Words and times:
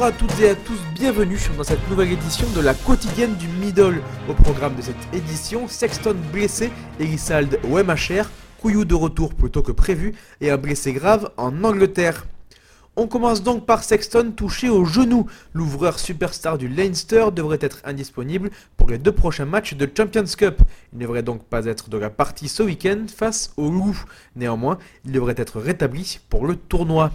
Bonjour 0.00 0.14
à 0.14 0.18
toutes 0.18 0.40
et 0.40 0.48
à 0.48 0.54
tous, 0.54 0.80
bienvenue 0.94 1.36
dans 1.58 1.62
cette 1.62 1.90
nouvelle 1.90 2.12
édition 2.12 2.48
de 2.56 2.62
la 2.62 2.72
quotidienne 2.72 3.34
du 3.34 3.46
Middle. 3.48 4.00
Au 4.30 4.32
programme 4.32 4.74
de 4.74 4.80
cette 4.80 4.96
édition, 5.12 5.68
Sexton 5.68 6.16
blessé, 6.32 6.72
Elisald 6.98 7.60
au 7.70 7.76
MHR, 7.84 8.30
Couillou 8.62 8.86
de 8.86 8.94
retour 8.94 9.34
plutôt 9.34 9.62
que 9.62 9.72
prévu 9.72 10.14
et 10.40 10.50
un 10.50 10.56
blessé 10.56 10.94
grave 10.94 11.30
en 11.36 11.64
Angleterre. 11.64 12.26
On 12.96 13.08
commence 13.08 13.42
donc 13.42 13.66
par 13.66 13.84
Sexton 13.84 14.32
touché 14.34 14.70
au 14.70 14.86
genou. 14.86 15.26
L'ouvreur 15.52 15.98
superstar 15.98 16.56
du 16.56 16.66
Leinster 16.66 17.26
devrait 17.30 17.58
être 17.60 17.82
indisponible 17.84 18.48
pour 18.78 18.88
les 18.88 18.96
deux 18.96 19.12
prochains 19.12 19.44
matchs 19.44 19.74
de 19.74 19.86
Champions 19.94 20.24
Cup. 20.24 20.62
Il 20.94 20.98
ne 20.98 21.02
devrait 21.02 21.22
donc 21.22 21.44
pas 21.44 21.66
être 21.66 21.90
de 21.90 21.98
la 21.98 22.08
partie 22.08 22.48
ce 22.48 22.62
week-end 22.62 23.04
face 23.14 23.52
au 23.58 23.68
Loup. 23.68 24.02
Néanmoins, 24.34 24.78
il 25.04 25.12
devrait 25.12 25.34
être 25.36 25.60
rétabli 25.60 26.20
pour 26.30 26.46
le 26.46 26.56
tournoi. 26.56 27.10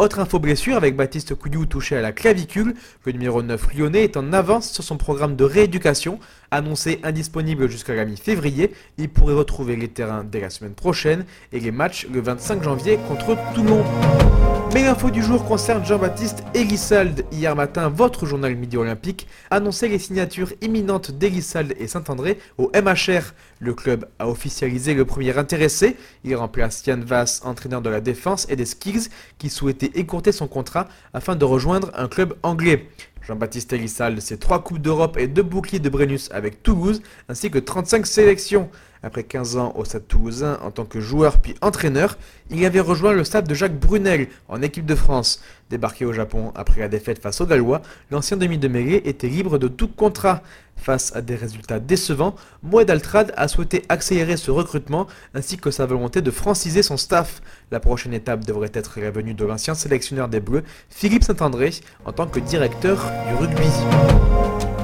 Autre 0.00 0.18
info 0.18 0.38
blessure 0.38 0.78
avec 0.78 0.96
Baptiste 0.96 1.34
Couillou 1.34 1.66
touché 1.66 1.94
à 1.94 2.00
la 2.00 2.12
clavicule. 2.12 2.74
Le 3.04 3.12
numéro 3.12 3.42
9 3.42 3.74
lyonnais 3.74 4.04
est 4.04 4.16
en 4.16 4.32
avance 4.32 4.72
sur 4.72 4.82
son 4.82 4.96
programme 4.96 5.36
de 5.36 5.44
rééducation. 5.44 6.18
Annoncé 6.50 7.00
indisponible 7.02 7.68
jusqu'à 7.68 7.94
la 7.94 8.06
mi-février, 8.06 8.72
il 8.96 9.10
pourrait 9.10 9.34
retrouver 9.34 9.76
les 9.76 9.88
terrains 9.88 10.24
dès 10.24 10.40
la 10.40 10.48
semaine 10.48 10.72
prochaine 10.72 11.26
et 11.52 11.60
les 11.60 11.70
matchs 11.70 12.06
le 12.10 12.22
25 12.22 12.62
janvier 12.62 12.98
contre 13.08 13.36
Toulon. 13.54 13.84
Mais 14.72 14.84
l'info 14.84 15.10
du 15.10 15.20
jour 15.20 15.44
concerne 15.44 15.84
Jean-Baptiste 15.84 16.44
Elissalde. 16.54 17.24
Hier 17.32 17.56
matin, 17.56 17.88
votre 17.88 18.24
journal 18.24 18.54
Midi 18.54 18.76
Olympique 18.76 19.26
annonçait 19.50 19.88
les 19.88 19.98
signatures 19.98 20.52
imminentes 20.60 21.10
d'Elissalde 21.10 21.74
et 21.76 21.88
Saint-André 21.88 22.38
au 22.56 22.70
MHR. 22.72 23.34
Le 23.58 23.74
club 23.74 24.06
a 24.20 24.28
officialisé 24.28 24.94
le 24.94 25.04
premier 25.04 25.36
intéressé. 25.36 25.96
Il 26.22 26.36
remplace 26.36 26.86
Yann 26.86 27.02
Vass, 27.02 27.42
entraîneur 27.44 27.82
de 27.82 27.90
la 27.90 28.00
défense 28.00 28.46
et 28.48 28.54
des 28.54 28.64
Skills, 28.64 29.08
qui 29.38 29.50
souhaitait 29.50 29.90
écourter 29.96 30.30
son 30.30 30.46
contrat 30.46 30.86
afin 31.14 31.34
de 31.34 31.44
rejoindre 31.44 31.90
un 31.96 32.06
club 32.06 32.34
anglais. 32.44 32.86
Jean-Baptiste 33.22 33.72
Elissalde, 33.72 34.20
c'est 34.20 34.38
trois 34.38 34.62
Coupes 34.62 34.80
d'Europe 34.80 35.16
et 35.18 35.26
deux 35.26 35.42
boucliers 35.42 35.80
de 35.80 35.88
Brennus 35.88 36.28
avec 36.30 36.62
Toulouse, 36.62 37.02
ainsi 37.28 37.50
que 37.50 37.58
35 37.58 38.06
sélections. 38.06 38.70
Après 39.02 39.24
15 39.24 39.56
ans 39.56 39.72
au 39.76 39.84
Stade 39.84 40.06
toulousain 40.06 40.58
en 40.62 40.70
tant 40.70 40.84
que 40.84 41.00
joueur 41.00 41.38
puis 41.38 41.54
entraîneur, 41.62 42.18
il 42.50 42.64
avait 42.66 42.80
rejoint 42.80 43.12
le 43.12 43.24
stade 43.24 43.48
de 43.48 43.54
Jacques 43.54 43.78
Brunel 43.78 44.28
en 44.48 44.60
équipe 44.60 44.84
de 44.84 44.94
France. 44.94 45.40
Débarqué 45.70 46.04
au 46.04 46.12
Japon 46.12 46.52
après 46.54 46.80
la 46.80 46.88
défaite 46.88 47.20
face 47.20 47.40
aux 47.40 47.46
Gallois, 47.46 47.80
l'ancien 48.10 48.36
demi 48.36 48.58
de 48.58 48.68
mêlée 48.68 49.02
était 49.06 49.28
libre 49.28 49.56
de 49.58 49.68
tout 49.68 49.88
contrat. 49.88 50.42
Face 50.76 51.14
à 51.14 51.20
des 51.20 51.34
résultats 51.34 51.78
décevants, 51.78 52.34
Moed 52.62 52.90
Altrad 52.90 53.32
a 53.36 53.48
souhaité 53.48 53.84
accélérer 53.88 54.36
ce 54.36 54.50
recrutement 54.50 55.06
ainsi 55.34 55.58
que 55.58 55.70
sa 55.70 55.86
volonté 55.86 56.22
de 56.22 56.30
franciser 56.30 56.82
son 56.82 56.96
staff. 56.96 57.40
La 57.70 57.80
prochaine 57.80 58.14
étape 58.14 58.44
devrait 58.44 58.72
être 58.74 58.98
la 59.00 59.10
venue 59.10 59.34
de 59.34 59.44
l'ancien 59.44 59.74
sélectionneur 59.74 60.28
des 60.28 60.40
Bleus, 60.40 60.64
Philippe 60.88 61.24
Saint-André, 61.24 61.70
en 62.04 62.12
tant 62.12 62.26
que 62.26 62.40
directeur 62.40 63.04
du 63.28 63.34
rugby. 63.34 64.29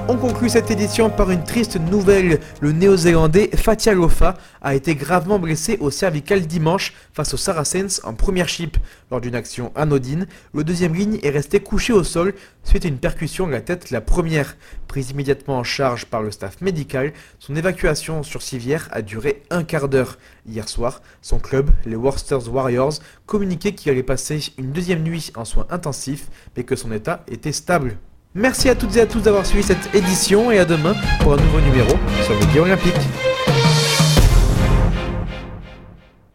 On 0.08 0.16
conclut 0.16 0.48
cette 0.48 0.70
édition 0.70 1.10
par 1.10 1.32
une 1.32 1.42
triste 1.42 1.80
nouvelle. 1.80 2.38
Le 2.60 2.70
néo-zélandais 2.70 3.50
Fatia 3.56 3.92
Lofa 3.92 4.34
a 4.62 4.76
été 4.76 4.94
gravement 4.94 5.40
blessé 5.40 5.78
au 5.80 5.90
cervical 5.90 6.46
dimanche 6.46 6.92
face 7.12 7.34
aux 7.34 7.36
Saracens 7.36 8.00
en 8.04 8.14
première 8.14 8.48
chip. 8.48 8.76
Lors 9.10 9.20
d'une 9.20 9.34
action 9.34 9.72
anodine, 9.74 10.28
le 10.54 10.62
deuxième 10.62 10.94
ligne 10.94 11.18
est 11.24 11.30
resté 11.30 11.58
couché 11.58 11.92
au 11.92 12.04
sol 12.04 12.34
suite 12.62 12.84
à 12.84 12.88
une 12.88 12.98
percussion 12.98 13.48
de 13.48 13.52
la 13.52 13.60
tête 13.60 13.90
la 13.90 14.00
première. 14.00 14.56
Prise 14.86 15.10
immédiatement 15.10 15.58
en 15.58 15.64
charge 15.64 16.06
par 16.06 16.22
le 16.22 16.30
staff 16.30 16.60
médical, 16.60 17.12
son 17.40 17.56
évacuation 17.56 18.22
sur 18.22 18.42
civière 18.42 18.88
a 18.92 19.02
duré 19.02 19.42
un 19.50 19.64
quart 19.64 19.88
d'heure. 19.88 20.18
Hier 20.48 20.68
soir, 20.68 21.02
son 21.20 21.40
club, 21.40 21.70
les 21.84 21.96
Worcester 21.96 22.48
Warriors, 22.48 22.94
communiquait 23.26 23.72
qu'il 23.72 23.90
allait 23.90 24.04
passer 24.04 24.40
une 24.56 24.70
deuxième 24.70 25.02
nuit 25.02 25.32
en 25.34 25.44
soins 25.44 25.66
intensifs, 25.68 26.28
mais 26.56 26.62
que 26.62 26.76
son 26.76 26.92
état 26.92 27.24
était 27.26 27.50
stable. 27.50 27.96
Merci 28.36 28.68
à 28.68 28.74
toutes 28.74 28.94
et 28.96 29.00
à 29.00 29.06
tous 29.06 29.20
d'avoir 29.20 29.46
suivi 29.46 29.62
cette 29.62 29.94
édition 29.94 30.50
et 30.50 30.58
à 30.58 30.66
demain 30.66 30.94
pour 31.20 31.32
un 31.32 31.36
nouveau 31.36 31.58
numéro 31.62 31.96
sur 32.22 32.34
le 32.34 32.60
Olympique. 32.60 32.92